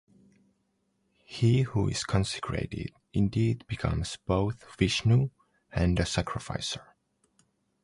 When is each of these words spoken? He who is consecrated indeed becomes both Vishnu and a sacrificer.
He 1.25 1.61
who 1.61 1.87
is 1.87 2.03
consecrated 2.03 2.91
indeed 3.13 3.67
becomes 3.67 4.17
both 4.25 4.65
Vishnu 4.75 5.29
and 5.71 5.99
a 5.99 6.07
sacrificer. 6.07 6.95